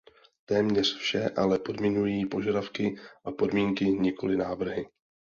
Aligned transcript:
Téměř 0.45 0.97
vše 0.97 1.29
ale 1.29 1.59
podmiňují 1.59 2.25
požadavky 2.25 2.95
a 3.25 3.31
podmínky, 3.31 3.85
nikoli 3.85 4.37
návrhy. 4.37 4.85